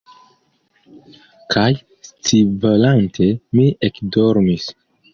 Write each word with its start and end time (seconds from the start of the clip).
Kaj 1.57 1.67
scivolante, 2.09 3.31
mi 3.59 3.71
ekdormis. 3.93 4.71